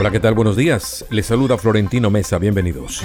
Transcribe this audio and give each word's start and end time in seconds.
Hola, 0.00 0.10
¿qué 0.10 0.18
tal? 0.18 0.32
Buenos 0.32 0.56
días. 0.56 1.04
Les 1.10 1.26
saluda 1.26 1.58
Florentino 1.58 2.08
Mesa. 2.08 2.38
Bienvenidos. 2.38 3.02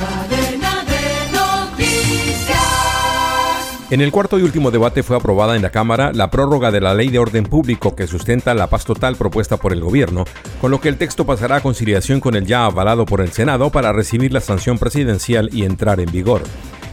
En 3.89 3.99
el 3.99 4.11
cuarto 4.13 4.39
y 4.39 4.43
último 4.43 4.71
debate 4.71 5.03
fue 5.03 5.17
aprobada 5.17 5.57
en 5.57 5.61
la 5.61 5.71
Cámara 5.71 6.13
la 6.13 6.31
prórroga 6.31 6.71
de 6.71 6.79
la 6.79 6.93
Ley 6.93 7.09
de 7.09 7.19
Orden 7.19 7.43
Público 7.43 7.97
que 7.97 8.07
sustenta 8.07 8.53
la 8.53 8.67
paz 8.67 8.85
total 8.85 9.17
propuesta 9.17 9.57
por 9.57 9.73
el 9.73 9.81
gobierno, 9.81 10.23
con 10.61 10.71
lo 10.71 10.79
que 10.79 10.87
el 10.87 10.95
texto 10.95 11.25
pasará 11.25 11.57
a 11.57 11.61
conciliación 11.61 12.21
con 12.21 12.33
el 12.33 12.45
ya 12.45 12.63
avalado 12.63 13.05
por 13.05 13.19
el 13.19 13.33
Senado 13.33 13.71
para 13.71 13.91
recibir 13.91 14.31
la 14.31 14.39
sanción 14.39 14.77
presidencial 14.77 15.49
y 15.51 15.65
entrar 15.65 15.99
en 15.99 16.09
vigor. 16.09 16.43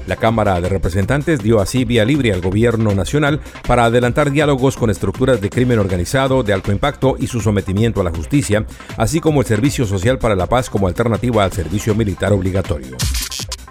La 0.06 0.16
Cámara 0.16 0.60
de 0.60 0.68
Representantes 0.68 1.42
dio 1.42 1.60
así 1.60 1.84
vía 1.84 2.04
libre 2.04 2.32
al 2.32 2.40
gobierno 2.40 2.94
nacional 2.94 3.40
para 3.66 3.84
adelantar 3.84 4.30
diálogos 4.30 4.76
con 4.76 4.90
estructuras 4.90 5.40
de 5.40 5.50
crimen 5.50 5.78
organizado 5.78 6.42
de 6.42 6.52
alto 6.52 6.72
impacto 6.72 7.16
y 7.18 7.28
su 7.28 7.40
sometimiento 7.40 8.00
a 8.00 8.04
la 8.04 8.10
justicia, 8.10 8.66
así 8.96 9.20
como 9.20 9.40
el 9.40 9.46
Servicio 9.46 9.86
Social 9.86 10.18
para 10.18 10.34
la 10.34 10.46
Paz 10.46 10.68
como 10.68 10.88
alternativa 10.88 11.44
al 11.44 11.52
servicio 11.52 11.94
militar 11.94 12.32
obligatorio. 12.32 12.96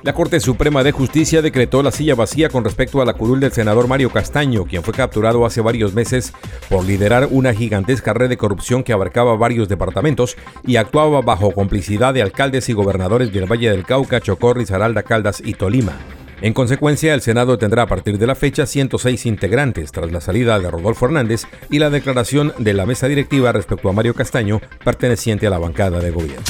La 0.03 0.13
Corte 0.13 0.39
Suprema 0.39 0.84
de 0.84 0.91
Justicia 0.91 1.44
decretó 1.44 1.84
la 1.84 1.91
silla 1.91 2.16
vacía 2.16 2.50
con 2.50 2.63
respecto 2.63 3.03
a 3.03 3.05
la 3.05 3.13
curul 3.13 3.39
del 3.39 3.52
senador 3.52 3.88
Mario 3.88 4.09
Castaño, 4.09 4.66
quien 4.66 4.81
fue 4.81 4.95
capturado 4.95 5.45
hace 5.45 5.61
varios 5.61 5.94
meses 5.94 6.34
por 6.70 6.84
liderar 6.84 7.27
una 7.30 7.53
gigantesca 7.53 8.11
red 8.11 8.30
de 8.30 8.38
corrupción 8.38 8.84
que 8.84 8.94
abarcaba 8.94 9.36
varios 9.36 9.70
departamentos 9.70 10.38
y 10.63 10.77
actuaba 10.77 11.22
bajo 11.22 11.52
complicidad 11.52 12.16
de 12.16 12.23
alcaldes 12.23 12.67
y 12.70 12.73
gobernadores 12.73 13.31
del 13.31 13.52
Valle 13.52 13.70
del 13.70 13.86
Cauca, 13.86 14.22
Chocó, 14.22 14.55
Risaralda, 14.55 15.03
Caldas 15.03 15.39
y 15.45 15.53
Tolima. 15.53 15.94
En 16.41 16.54
consecuencia, 16.54 17.13
el 17.13 17.22
Senado 17.22 17.59
tendrá 17.59 17.84
a 17.84 17.88
partir 17.88 18.18
de 18.18 18.26
la 18.26 18.34
fecha 18.34 18.66
106 18.66 19.27
integrantes 19.27 19.91
tras 19.91 20.12
la 20.12 20.22
salida 20.22 20.59
de 20.59 20.72
Rodolfo 20.72 21.05
Hernández 21.05 21.44
y 21.70 21.77
la 21.77 21.91
declaración 21.91 22.52
de 22.58 22.73
la 22.73 22.88
mesa 22.88 23.08
directiva 23.08 23.52
respecto 23.52 23.90
a 23.90 23.94
Mario 23.94 24.16
Castaño, 24.16 24.59
perteneciente 24.84 25.45
a 25.45 25.52
la 25.52 25.59
bancada 25.59 26.00
de 26.00 26.09
gobierno. 26.09 26.44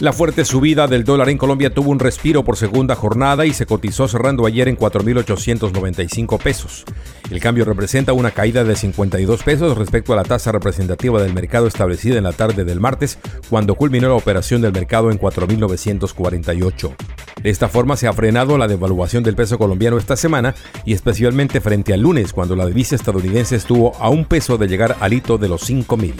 La 0.00 0.12
fuerte 0.12 0.44
subida 0.44 0.86
del 0.88 1.04
dólar 1.04 1.30
en 1.30 1.38
Colombia 1.38 1.72
tuvo 1.72 1.90
un 1.90 1.98
respiro 1.98 2.44
por 2.44 2.58
segunda 2.58 2.94
jornada 2.94 3.46
y 3.46 3.54
se 3.54 3.64
cotizó 3.64 4.08
cerrando 4.08 4.44
ayer 4.44 4.68
en 4.68 4.76
4.895 4.76 6.38
pesos. 6.42 6.84
El 7.30 7.40
cambio 7.40 7.64
representa 7.64 8.12
una 8.12 8.32
caída 8.32 8.64
de 8.64 8.76
52 8.76 9.42
pesos 9.42 9.78
respecto 9.78 10.12
a 10.12 10.16
la 10.16 10.24
tasa 10.24 10.52
representativa 10.52 11.22
del 11.22 11.32
mercado 11.32 11.66
establecida 11.66 12.18
en 12.18 12.24
la 12.24 12.32
tarde 12.32 12.64
del 12.64 12.80
martes, 12.80 13.18
cuando 13.48 13.74
culminó 13.74 14.08
la 14.08 14.14
operación 14.14 14.60
del 14.60 14.72
mercado 14.72 15.10
en 15.10 15.18
4.948. 15.18 16.94
De 17.42 17.50
esta 17.50 17.68
forma 17.68 17.96
se 17.96 18.06
ha 18.06 18.12
frenado 18.12 18.58
la 18.58 18.68
devaluación 18.68 19.22
del 19.22 19.34
peso 19.34 19.56
colombiano 19.56 19.96
esta 19.96 20.16
semana 20.16 20.54
y 20.84 20.92
especialmente 20.92 21.60
frente 21.60 21.94
al 21.94 22.00
lunes 22.00 22.32
cuando 22.32 22.54
la 22.54 22.66
divisa 22.66 22.96
estadounidense 22.96 23.56
estuvo 23.56 23.94
a 23.98 24.10
un 24.10 24.26
peso 24.26 24.58
de 24.58 24.68
llegar 24.68 24.96
al 25.00 25.12
hito 25.12 25.38
de 25.38 25.48
los 25.48 25.62
5 25.62 25.96
mil. 25.96 26.14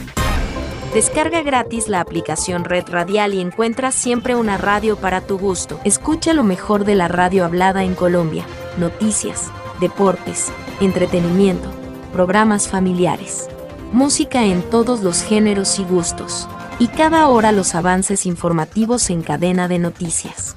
Descarga 0.94 1.42
gratis 1.42 1.88
la 1.88 2.00
aplicación 2.00 2.64
Red 2.64 2.88
Radial 2.88 3.34
y 3.34 3.40
encuentra 3.40 3.92
siempre 3.92 4.34
una 4.34 4.58
radio 4.58 4.96
para 4.96 5.20
tu 5.20 5.38
gusto. 5.38 5.78
Escucha 5.84 6.32
lo 6.32 6.42
mejor 6.42 6.84
de 6.84 6.96
la 6.96 7.06
radio 7.06 7.44
hablada 7.44 7.84
en 7.84 7.94
Colombia, 7.94 8.44
noticias, 8.76 9.52
deportes, 9.78 10.50
entretenimiento, 10.80 11.70
programas 12.12 12.66
familiares, 12.66 13.48
música 13.92 14.44
en 14.44 14.62
todos 14.62 15.02
los 15.02 15.22
géneros 15.22 15.78
y 15.78 15.84
gustos, 15.84 16.48
y 16.80 16.88
cada 16.88 17.28
hora 17.28 17.52
los 17.52 17.76
avances 17.76 18.26
informativos 18.26 19.10
en 19.10 19.22
cadena 19.22 19.68
de 19.68 19.78
noticias. 19.78 20.56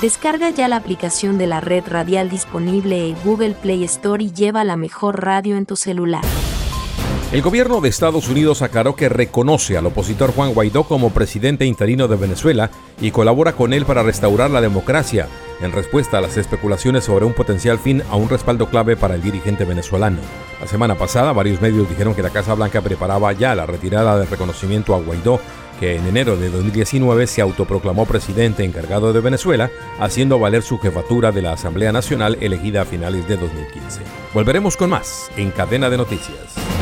Descarga 0.00 0.50
ya 0.50 0.68
la 0.68 0.76
aplicación 0.76 1.38
de 1.38 1.48
la 1.48 1.60
red 1.60 1.82
radial 1.88 2.30
disponible 2.30 3.08
en 3.08 3.16
Google 3.24 3.54
Play 3.54 3.82
Store 3.82 4.22
y 4.22 4.30
lleva 4.30 4.62
la 4.62 4.76
mejor 4.76 5.24
radio 5.24 5.56
en 5.56 5.66
tu 5.66 5.74
celular. 5.74 6.22
El 7.32 7.42
gobierno 7.42 7.80
de 7.80 7.88
Estados 7.88 8.28
Unidos 8.28 8.62
aclaró 8.62 8.94
que 8.94 9.08
reconoce 9.08 9.76
al 9.76 9.86
opositor 9.86 10.32
Juan 10.32 10.54
Guaidó 10.54 10.84
como 10.84 11.10
presidente 11.10 11.66
interino 11.66 12.06
de 12.06 12.14
Venezuela 12.14 12.70
y 13.00 13.10
colabora 13.10 13.54
con 13.54 13.72
él 13.72 13.84
para 13.86 14.04
restaurar 14.04 14.52
la 14.52 14.60
democracia, 14.60 15.26
en 15.60 15.72
respuesta 15.72 16.18
a 16.18 16.20
las 16.20 16.36
especulaciones 16.36 17.04
sobre 17.04 17.24
un 17.24 17.34
potencial 17.34 17.78
fin 17.78 18.02
a 18.10 18.16
un 18.16 18.28
respaldo 18.28 18.68
clave 18.68 18.96
para 18.96 19.14
el 19.14 19.22
dirigente 19.22 19.64
venezolano. 19.64 20.18
La 20.60 20.66
semana 20.66 20.94
pasada, 20.96 21.32
varios 21.32 21.60
medios 21.60 21.88
dijeron 21.88 22.14
que 22.14 22.22
la 22.22 22.30
Casa 22.30 22.54
Blanca 22.54 22.80
preparaba 22.80 23.32
ya 23.32 23.54
la 23.54 23.66
retirada 23.66 24.18
del 24.18 24.28
reconocimiento 24.28 24.94
a 24.94 25.00
Guaidó 25.00 25.40
que 25.78 25.96
en 25.96 26.06
enero 26.06 26.36
de 26.36 26.50
2019 26.50 27.26
se 27.26 27.40
autoproclamó 27.40 28.06
presidente 28.06 28.64
encargado 28.64 29.12
de 29.12 29.20
Venezuela, 29.20 29.70
haciendo 30.00 30.38
valer 30.38 30.62
su 30.62 30.78
jefatura 30.78 31.32
de 31.32 31.42
la 31.42 31.52
Asamblea 31.52 31.92
Nacional 31.92 32.36
elegida 32.40 32.82
a 32.82 32.84
finales 32.84 33.26
de 33.28 33.36
2015. 33.36 34.00
Volveremos 34.34 34.76
con 34.76 34.90
más 34.90 35.30
en 35.36 35.50
Cadena 35.50 35.88
de 35.88 35.96
Noticias. 35.96 36.77